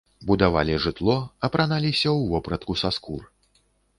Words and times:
Будавалі 0.29 0.77
жытло, 0.85 1.17
апраналіся 1.49 2.03
ў 2.17 2.21
вопратку 2.33 2.73
са 2.83 2.89
скур. 2.99 3.21